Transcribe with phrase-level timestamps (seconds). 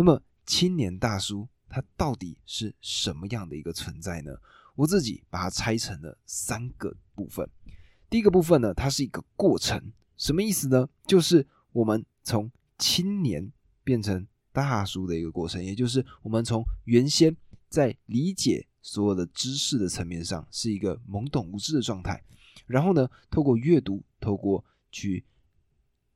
[0.00, 4.34] 那么青年大叔他到底是什么样的一个存在呢？
[4.74, 7.46] 我自己把它拆成了三个部分。
[8.08, 10.88] 第一个部分呢，它是一个过程，什么意思呢？
[11.06, 13.52] 就是我们从青年
[13.84, 17.36] 变成大叔的一个过程，也就是我们从原先
[17.68, 22.24] 在理解所有的知识的层面上是一个懵懂无知的状态，
[22.64, 25.26] 然后呢，透过阅读，透过去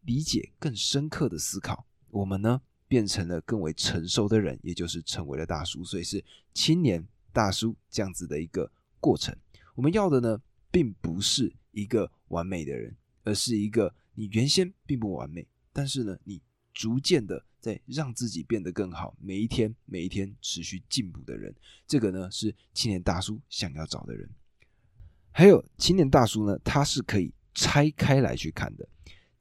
[0.00, 6.24] 理解更深刻的思考，我们呢变成了更为成熟的人，也就是成为了大叔，所以是
[6.54, 8.70] 青年大叔这样子的一个
[9.00, 9.36] 过程。
[9.74, 16.40] 我们要的呢，并不是一个完美的人，而是一个你原先并不完美，但是呢，你
[16.72, 21.54] 逐渐的在让自己变得更好，每一天每一天持续进步的人。
[21.86, 24.28] 这个呢，是青年大叔想要找的人。
[25.32, 28.88] 还有青年大叔呢，他是可以拆开来去看的。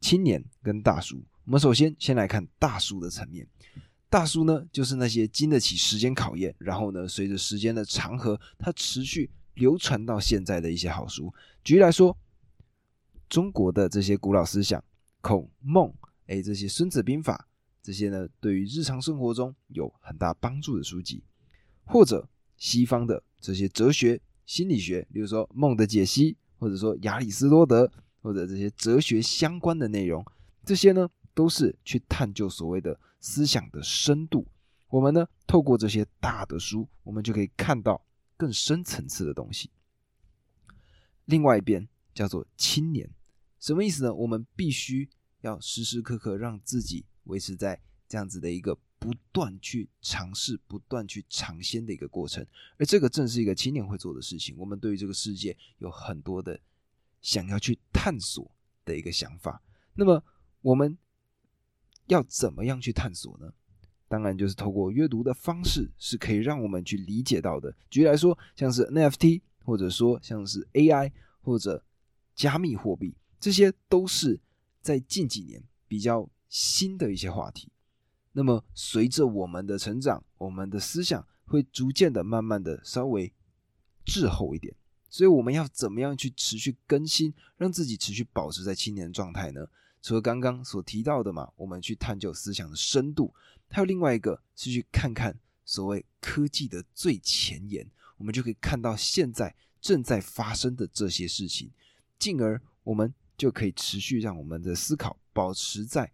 [0.02, 3.48] 青年跟大叔，我们首先先来看大叔的层面。
[4.10, 11.34] 大叔呢，就是那些经得起时间考验，然后呢，随着时间的长河，它持续流传到现在的一些好书。
[11.64, 12.18] 举例来说，
[13.30, 14.84] 中国的这些古老思想，
[15.22, 15.94] 孔孟，
[16.28, 17.48] 哎，这些《孙子兵法》，
[17.82, 21.24] 这些呢，对于日常生活中有很大帮助的书籍，
[21.84, 27.92] 或者西方的这些哲学、心理学，比如说《梦的解析》，或者说亚里士多德。
[28.22, 30.26] 或者这些哲学相关的内容，
[30.66, 34.48] 这些呢都是去探究所谓的思想的深度。
[34.88, 38.04] 我们呢透过这些大的书，我们就可以看到
[38.36, 39.70] 更深层次的东西。
[41.26, 43.08] 另外一边叫做青年，
[43.60, 44.14] 什么意思呢？
[44.14, 45.08] 我们必须
[45.42, 52.44] 要时时刻刻让自己维持在这样子的一个不断去尝试、不断去尝鲜的一个过程，
[52.78, 54.56] 而这个正是一个青年会做的事情。
[54.58, 56.60] 我们对于这个世界有很多的。
[57.22, 58.56] 想要去探索
[58.86, 59.60] 的一个想法，
[59.96, 60.24] 那么
[60.62, 60.96] 我们
[62.08, 63.54] 要怎么样去探索呢？
[64.08, 67.76] 当然就是透过阅读的方式，是可以让我们去理解到的。
[67.90, 71.12] 举例来说，像是 NFT，或者说像是 AI，
[71.42, 71.84] 或者
[72.36, 74.40] 加密货币，这些都是
[74.82, 77.72] 在近几年比较新的一些话题。
[78.32, 83.34] 那么随着我们的成长，我们的思想会逐渐的、慢慢的稍微
[84.06, 84.76] 滞后一点。
[85.10, 89.66] 所以我们要怎么样去持续更新，让自己持续保持在青年状态呢？
[90.06, 93.34] 除了刚刚所提到的嘛，我们去探究思想的深度，
[93.70, 101.72] 还有另外一个是去看看所谓科技的最前沿，我们就可以看到现在正在发生的这些事情，
[102.20, 106.14] 进而我们就可以持续让我们的思考保持在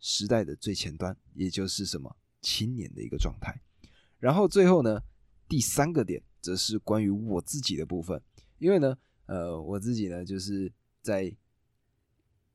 [0.00, 3.60] 时代的最前端，也就是什么青年的一个状态。
[4.18, 5.02] 然后最后呢，
[5.46, 6.22] 第三个点。
[6.40, 8.22] 则是关于我自己的部分，
[8.58, 11.34] 因为呢，呃，我自己呢，就是在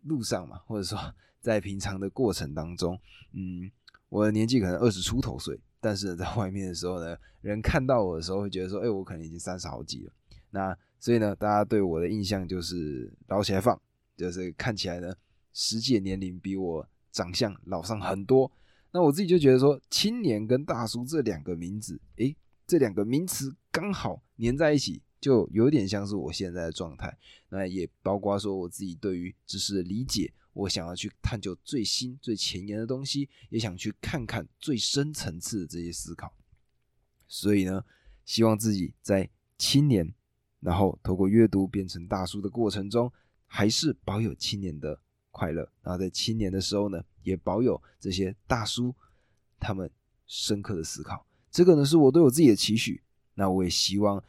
[0.03, 0.97] 路上嘛， 或者说
[1.41, 2.99] 在平常的过程当中，
[3.33, 3.71] 嗯，
[4.09, 10.13] 我的年纪可能二十出头岁，但是 在外面的时候呢，人看到我的时候会觉得说，哎，我可能已经三十好几了。
[10.51, 13.79] 那所以呢，大家对我的印象就是老起来放，
[14.17, 15.15] 就是看起来呢，
[15.53, 18.51] 实际年龄比我长相老上很多。
[18.91, 22.35] 那我自己就觉得说，青年跟大叔这两个名字，诶，
[22.67, 27.17] 这两个名词刚好粘在一起，就有点像是我现在的状态。
[27.47, 36.33] 那也包括说我自己对于知识的理解，我想要去探究最新、最前沿的东西，也想去看看最深层次的这些思考。
[37.27, 37.85] 所以呢，
[38.25, 40.13] 希望自己在青年，
[40.59, 43.11] 然后透过阅读变成大叔的过程中，
[43.45, 44.99] 还是保有青年的
[45.29, 45.61] 快乐。
[45.81, 48.93] 然后在青年的时候呢，也保有这些大叔
[49.59, 49.89] 他们
[50.25, 51.25] 深刻的思考。
[51.51, 53.01] 这个呢是我对我自己的期许，
[53.35, 54.23] 那我也希望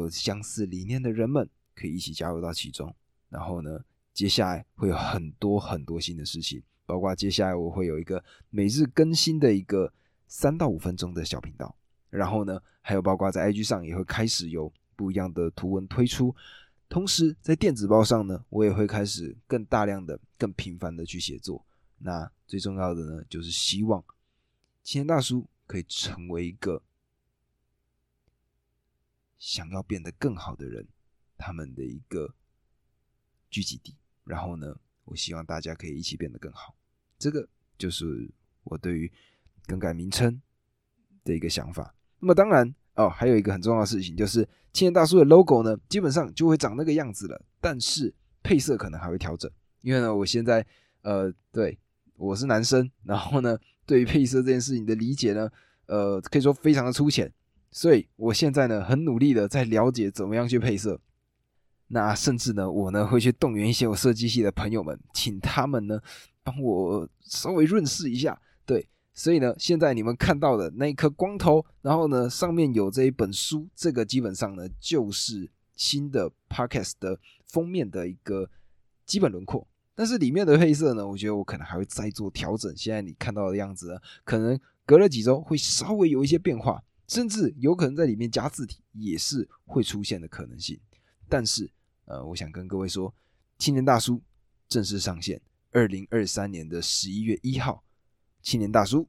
[0.00, 2.94] 有相似理念的人们可以一起加入到其中。
[3.28, 9.92] 然后呢，接下来会有很多很多新的事情，包括接下来我会有一个每日更新的一个
[10.26, 11.74] 三到五分钟的小频道。
[12.10, 16.34] 然后呢，还有包括在 IG 上也会开始有不一样的图文推出，
[16.88, 21.64] 同时在电子报上呢，我也会开始更大量的、更频繁的去写作。
[21.98, 24.04] 那最重要的呢，就是希望
[24.82, 25.46] 青年大叔。
[25.64, 26.82] 可以成为一个
[29.42, 30.86] 想要变得更好的人，
[31.36, 32.32] 他们的一个
[33.50, 33.96] 聚集地。
[34.22, 34.72] 然后呢，
[35.04, 36.76] 我希望大家可以一起变得更好。
[37.18, 38.30] 这个就是
[38.62, 39.12] 我对于
[39.66, 40.40] 更改名称
[41.24, 41.92] 的一个想法。
[42.20, 47.44] 那么当然哦，还有一个很重要的事情，就是青年大叔的 logo 呢，基本上就会长那个样子了。
[47.60, 49.50] 但是配色可能还会调整，
[49.80, 50.64] 因为呢，我现在
[51.00, 51.76] 呃，对
[52.14, 53.58] 我是男生，然后呢。
[53.84, 55.50] 对于配色这件事情的理解呢，
[55.86, 57.30] 呃，可以说非常的粗浅，
[57.72, 61.00] 所以我现在呢很努力的在了解怎么样去配色。
[61.88, 66.00] 那甚至呢，我呢会去动员一些我设计系的朋友们，请他们呢
[66.42, 68.40] 帮我稍微润饰一下。
[68.64, 78.48] 对，所以呢，现在你们看到的那一颗光头，然后呢，上面有这一本书，这个基本上呢，就是新的 Podcast 的封面的一个
[79.04, 79.66] 基本轮廓。
[79.94, 82.74] 但是里面的配色呢，我觉得我可能还会再做调整。
[82.74, 86.82] 现在你看到的样子呢，可能隔了几周会稍微有一些变化，
[87.12, 90.80] 甚至有可能在里面加字体也是会出现的可能性。
[91.28, 91.70] 但是，
[92.06, 93.14] 呃，我想跟各位说，
[93.58, 94.22] 青年大叔
[94.66, 95.38] 正式上线，
[95.72, 97.84] 二零二三年的十一月一号。
[98.40, 99.06] 青年大叔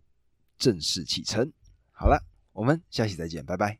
[0.57, 1.49] 正式启程，
[1.93, 2.21] 好了，
[2.51, 3.79] 我们下期再见，拜拜。